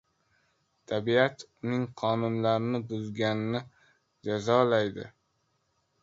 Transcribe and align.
•Tabiat, 0.91 1.43
uning 1.65 1.83
qonunlarini 2.01 2.81
buzganni 2.93 3.61
jazolaydi. 4.29 5.05